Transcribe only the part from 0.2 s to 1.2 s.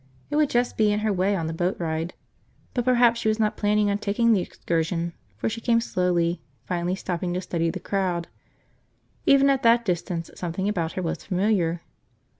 It would just be in her